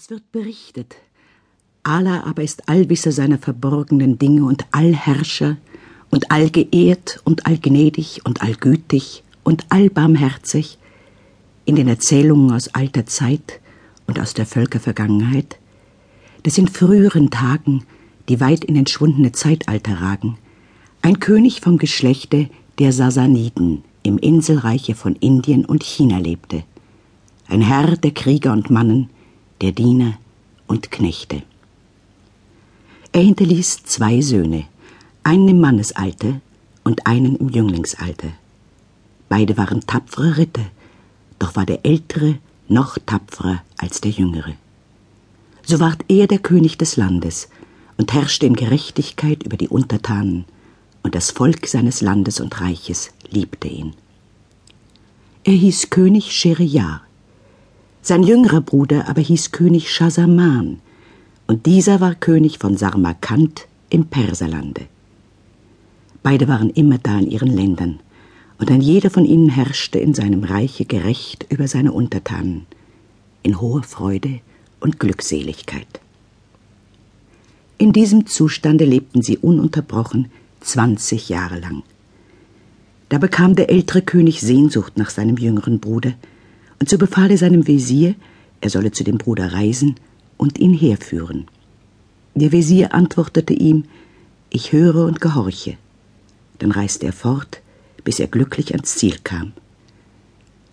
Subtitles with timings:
[0.00, 0.94] Es wird berichtet,
[1.82, 5.56] Allah aber ist Allwisser seiner verborgenen Dinge und Allherrscher
[6.10, 10.78] und allgeehrt und allgnädig und allgütig und allbarmherzig
[11.64, 13.58] in den Erzählungen aus alter Zeit
[14.06, 15.58] und aus der Völkervergangenheit,
[16.44, 17.82] dass in früheren Tagen,
[18.28, 20.38] die weit in entschwundene Zeitalter ragen,
[21.02, 26.62] ein König vom Geschlechte der Sasaniden im Inselreiche von Indien und China lebte,
[27.48, 29.10] ein Herr der Krieger und Mannen,
[29.60, 30.18] der Diener
[30.66, 31.42] und Knechte.
[33.12, 34.66] Er hinterließ zwei Söhne,
[35.24, 36.40] einen im Mannesalter
[36.84, 38.28] und einen im Jünglingsalter.
[39.28, 40.66] Beide waren tapfere Ritter,
[41.38, 44.54] doch war der Ältere noch tapferer als der Jüngere.
[45.64, 47.48] So ward er der König des Landes
[47.96, 50.44] und herrschte in Gerechtigkeit über die Untertanen,
[51.02, 53.94] und das Volk seines Landes und Reiches liebte ihn.
[55.44, 57.02] Er hieß König Scheriar,
[58.08, 60.80] sein jüngerer Bruder aber hieß König Schahsaman,
[61.46, 64.86] und dieser war König von Sarmakant im Perserlande.
[66.22, 68.00] Beide waren immer da in ihren Ländern,
[68.58, 72.64] und ein jeder von ihnen herrschte in seinem Reiche gerecht über seine Untertanen,
[73.42, 74.40] in hoher Freude
[74.80, 76.00] und Glückseligkeit.
[77.76, 81.82] In diesem Zustande lebten sie ununterbrochen zwanzig Jahre lang.
[83.10, 86.14] Da bekam der ältere König Sehnsucht nach seinem jüngeren Bruder,
[86.80, 88.14] und so befahl er seinem Wesir,
[88.60, 89.96] er solle zu dem Bruder reisen
[90.36, 91.46] und ihn herführen.
[92.34, 93.84] Der Wesir antwortete ihm,
[94.50, 95.76] ich höre und gehorche.
[96.58, 97.60] Dann reiste er fort,
[98.04, 99.52] bis er glücklich ans Ziel kam.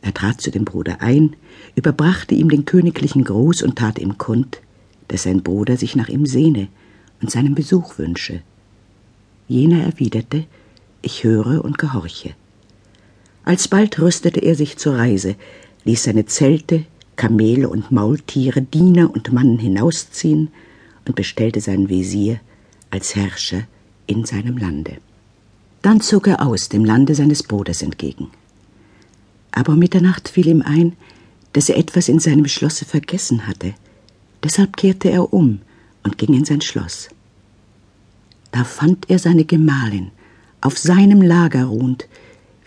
[0.00, 1.36] Er trat zu dem Bruder ein,
[1.74, 4.60] überbrachte ihm den königlichen Gruß und tat ihm kund,
[5.08, 6.68] dass sein Bruder sich nach ihm sehne
[7.20, 8.42] und seinen Besuch wünsche.
[9.48, 10.44] Jener erwiderte,
[11.02, 12.34] ich höre und gehorche.
[13.44, 15.36] Alsbald rüstete er sich zur Reise,
[15.88, 16.84] ließ seine Zelte,
[17.16, 20.50] Kamele und Maultiere, Diener und Mannen hinausziehen
[21.06, 22.40] und bestellte seinen Wesir
[22.90, 23.62] als Herrscher
[24.06, 24.98] in seinem Lande.
[25.80, 28.28] Dann zog er aus dem Lande seines Bruders entgegen.
[29.50, 30.92] Aber um Mitternacht fiel ihm ein,
[31.54, 33.72] dass er etwas in seinem Schlosse vergessen hatte.
[34.44, 35.60] Deshalb kehrte er um
[36.02, 37.08] und ging in sein Schloss.
[38.52, 40.10] Da fand er seine Gemahlin,
[40.60, 42.06] auf seinem Lager ruhend,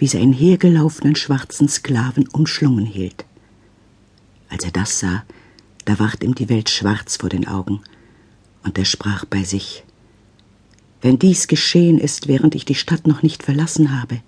[0.01, 3.23] wie sie einen hergelaufenen schwarzen Sklaven umschlungen hielt.
[4.49, 5.23] Als er das sah,
[5.85, 7.81] da ward ihm die Welt schwarz vor den Augen,
[8.63, 9.83] und er sprach bei sich,
[11.03, 14.21] wenn dies geschehen ist, während ich die Stadt noch nicht verlassen habe,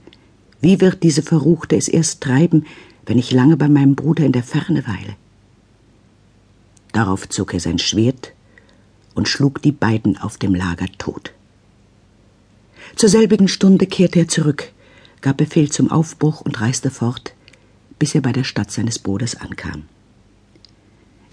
[0.62, 2.67] wie wird diese Verruchte es erst treiben,
[3.07, 5.16] wenn ich lange bei meinem Bruder in der Ferne weile?
[6.91, 8.33] Darauf zog er sein Schwert
[9.16, 11.33] und schlug die beiden auf dem Lager tot.
[12.95, 14.72] Zur selbigen Stunde kehrte er zurück,
[15.23, 17.34] gab Befehl zum Aufbruch und reiste fort,
[17.97, 19.84] bis er bei der Stadt seines Bruders ankam.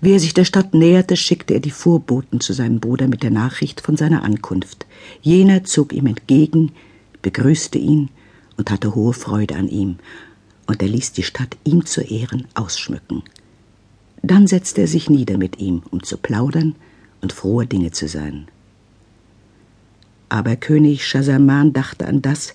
[0.00, 3.32] Wie er sich der Stadt näherte, schickte er die Vorboten zu seinem Bruder mit der
[3.32, 4.86] Nachricht von seiner Ankunft.
[5.20, 6.72] Jener zog ihm entgegen,
[7.20, 8.08] begrüßte ihn
[8.56, 9.98] und hatte hohe Freude an ihm,
[10.66, 13.24] und er ließ die Stadt ihm zu Ehren ausschmücken.
[14.22, 16.76] Dann setzte er sich nieder mit ihm, um zu plaudern
[17.20, 18.46] und frohe Dinge zu sein.
[20.28, 22.54] Aber König Schahsaman dachte an das,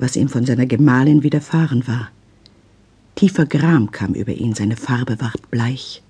[0.00, 2.10] was ihm von seiner Gemahlin widerfahren war.
[3.14, 6.02] Tiefer Gram kam über ihn, seine Farbe ward bleich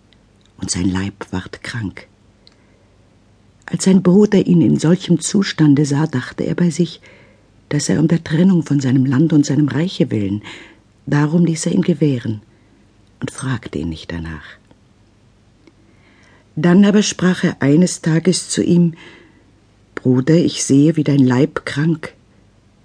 [0.59, 2.06] und sein Leib ward krank.
[3.67, 7.00] Als sein Bruder ihn in solchem Zustande sah, dachte er bei sich,
[7.69, 10.43] dass er um der Trennung von seinem Land und seinem Reiche willen,
[11.06, 12.43] darum ließ er ihn gewähren
[13.21, 14.45] und fragte ihn nicht danach.
[16.56, 18.95] Dann aber sprach er eines Tages zu ihm,
[19.95, 22.15] Bruder, ich sehe, wie dein Leib krank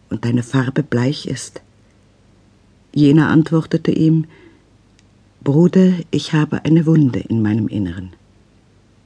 [0.10, 1.62] und deine Farbe bleich ist.
[2.94, 4.26] Jener antwortete ihm,
[5.44, 8.14] Bruder, ich habe eine Wunde in meinem Inneren.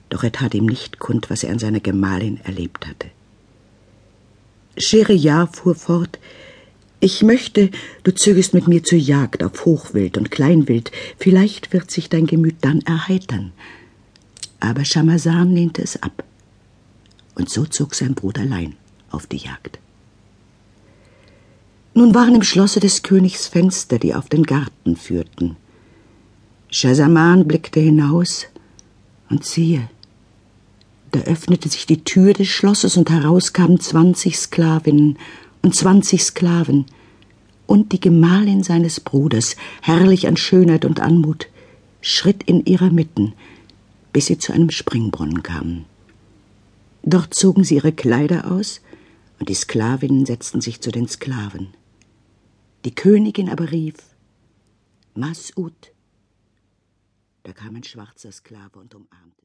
[0.10, 3.08] Doch er tat ihm nicht kund, was er an seiner Gemahlin erlebt hatte.
[4.78, 6.20] Scheriar fuhr fort,
[7.02, 7.72] ich möchte,
[8.04, 12.58] du zögest mit mir zur Jagd auf Hochwild und Kleinwild, vielleicht wird sich dein Gemüt
[12.62, 13.54] dann erheitern.
[14.60, 16.24] Aber Schamasan lehnte es ab,
[17.36, 18.76] und so zog sein Bruder allein
[19.12, 19.80] auf die Jagd.
[22.00, 25.58] Nun waren im Schlosse des Königs Fenster, die auf den Garten führten.
[26.72, 28.46] Schahsaman blickte hinaus,
[29.30, 29.90] und siehe,
[31.12, 35.18] da öffnete sich die Tür des Schlosses und heraus kamen zwanzig Sklavinnen
[35.62, 36.86] und zwanzig Sklaven
[37.68, 41.48] und die Gemahlin seines Bruders, herrlich an Schönheit und Anmut,
[42.00, 43.34] schritt in ihrer Mitten,
[44.14, 45.84] bis sie zu einem Springbrunnen kamen.
[47.04, 48.80] Dort zogen sie ihre Kleider aus,
[49.42, 51.68] und die Sklavinnen setzten sich zu den Sklaven.
[52.86, 54.16] Die Königin aber rief,
[55.14, 55.92] Mas'ud.
[57.44, 59.36] Da kam ein schwarzer Sklave und umarmte